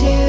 [0.00, 0.21] tears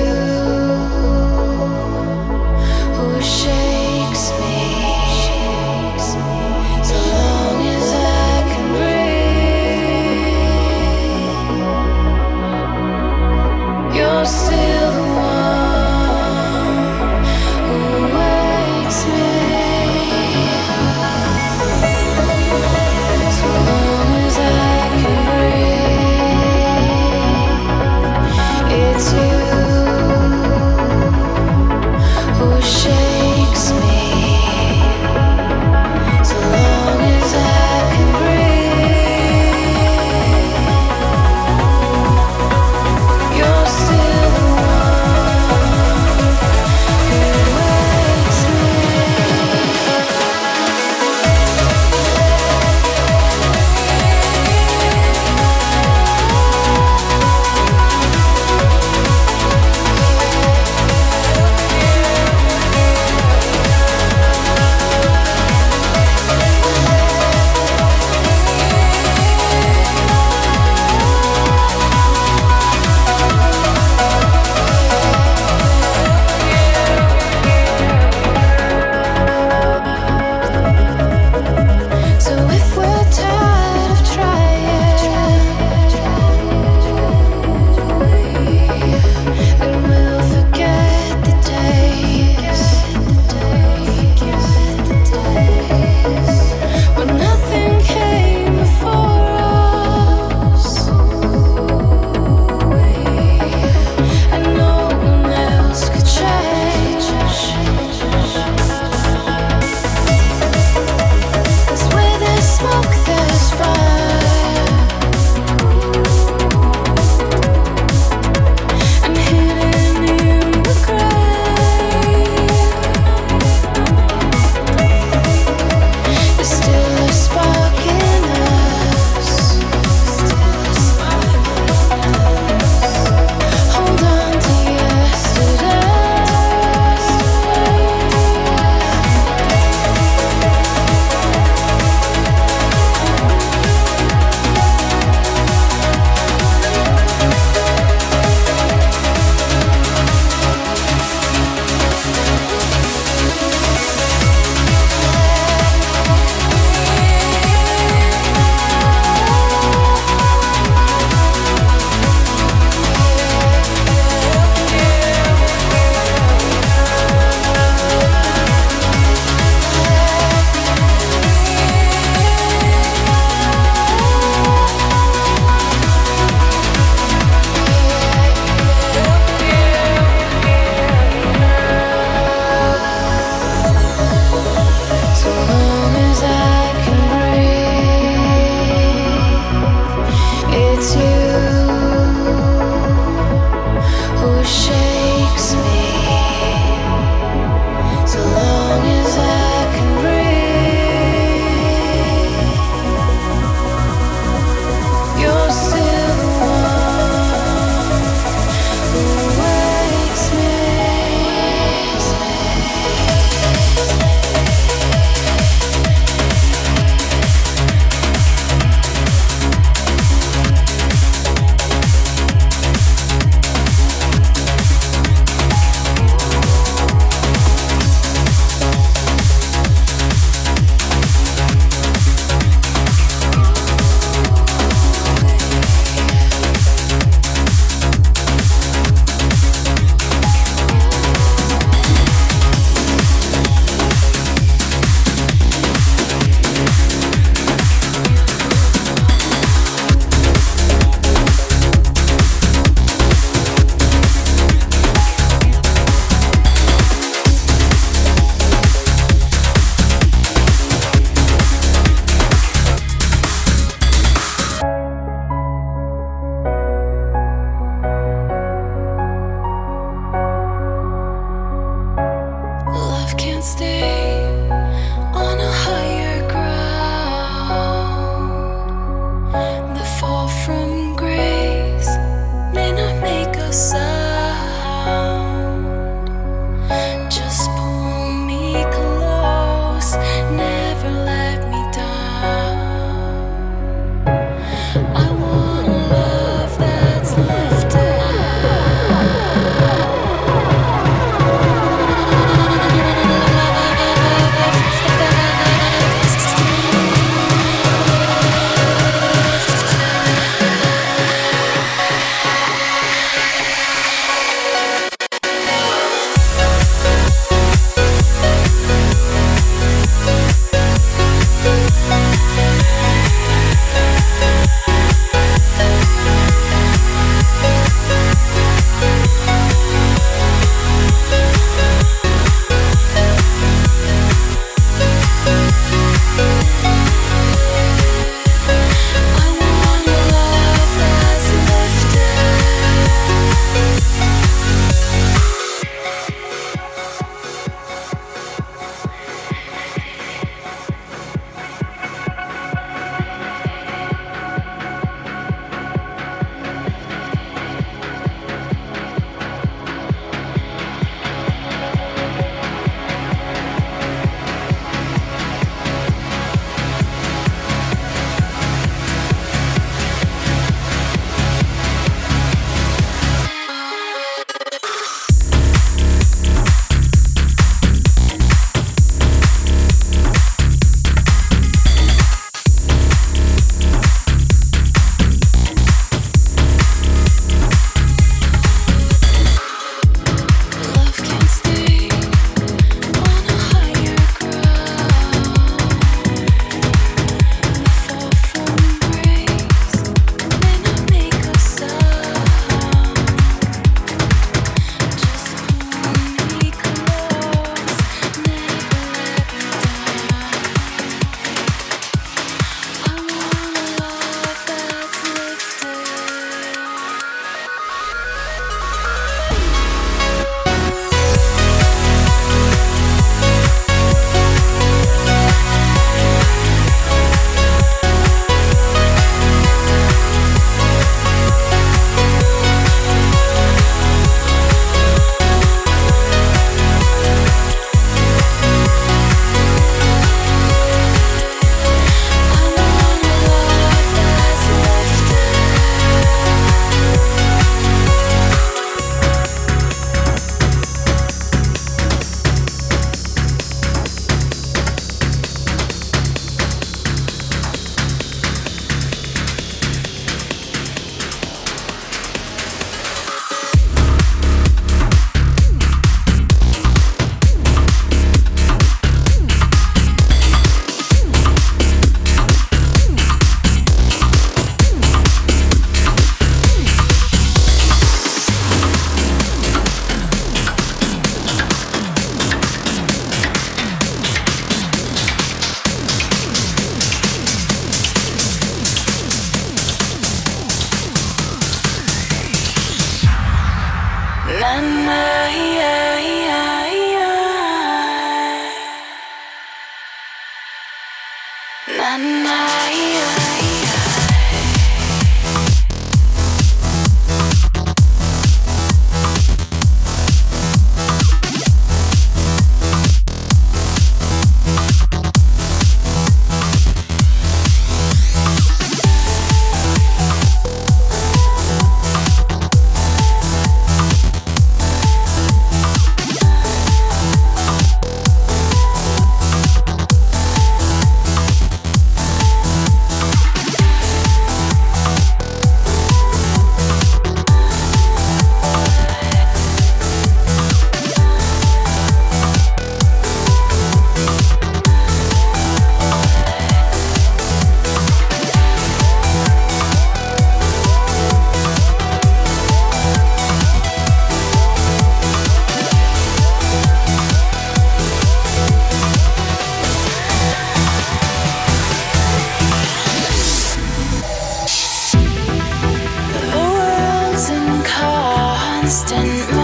[569.01, 569.42] didn't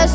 [0.00, 0.08] You're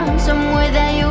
[0.00, 1.10] Somewhere that you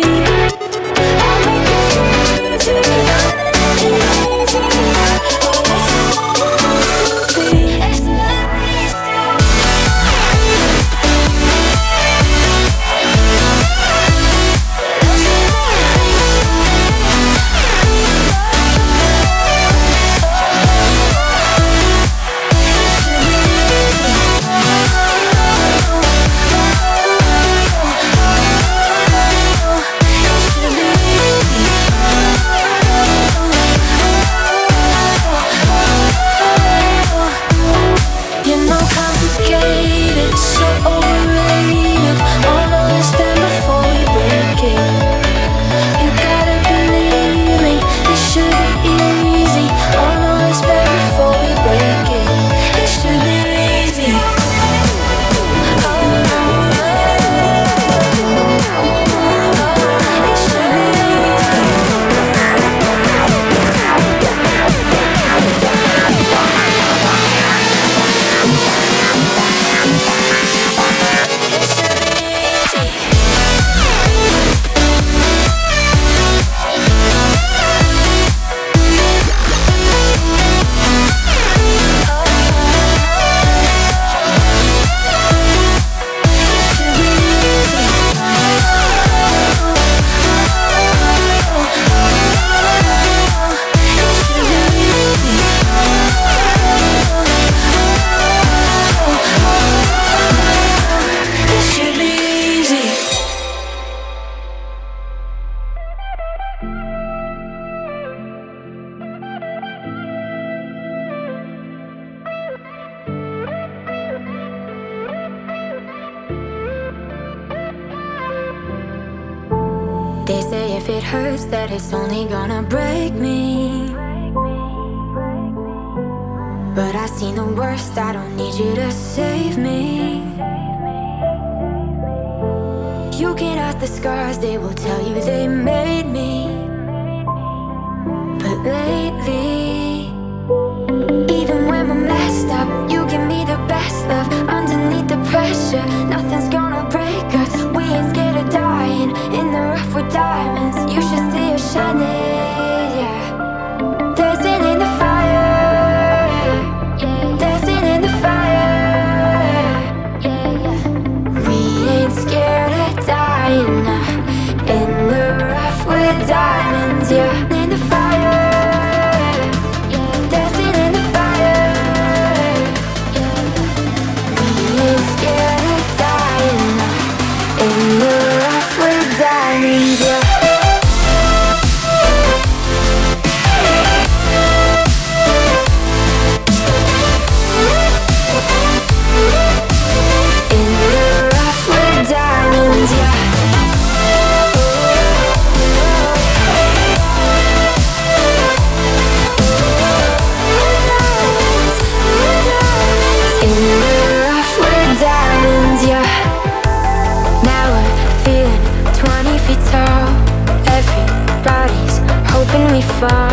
[212.99, 213.29] fall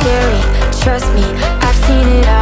[0.00, 0.42] Scary,
[0.82, 1.24] trust me,
[1.60, 2.41] I've seen it all.